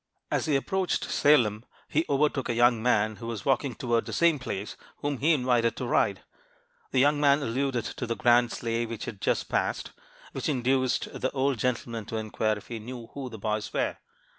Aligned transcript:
"As 0.31 0.47
he 0.47 0.55
approached 0.55 1.03
Salem, 1.03 1.63
he 1.87 2.07
overtook 2.09 2.49
a 2.49 2.55
young 2.55 2.81
man 2.81 3.17
who 3.17 3.27
was 3.27 3.45
walking 3.45 3.75
toward 3.75 4.07
the 4.07 4.13
same 4.13 4.39
place, 4.39 4.75
whom 4.97 5.19
he 5.19 5.31
invited 5.31 5.75
to 5.77 5.85
ride. 5.85 6.23
The 6.89 6.97
young 6.97 7.19
man 7.19 7.43
alluded 7.43 7.85
to 7.85 8.07
the 8.07 8.15
grand 8.15 8.51
sleigh 8.51 8.87
which 8.87 9.05
had 9.05 9.21
just 9.21 9.47
passed, 9.47 9.91
which 10.31 10.49
induced 10.49 11.07
the 11.13 11.29
old 11.33 11.59
gentleman 11.59 12.05
to 12.05 12.17
inquire 12.17 12.57
if 12.57 12.65
he 12.69 12.79
knew 12.79 13.11
who 13.13 13.29
the 13.29 13.37
boys 13.37 13.71
were. 13.71 13.97